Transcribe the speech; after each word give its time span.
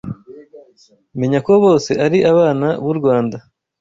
menya 1.19 1.39
ko 1.45 1.53
bose 1.63 1.91
ari 2.05 2.19
abana 2.31 2.67
b’u 2.83 2.93
rwanda 2.99 3.37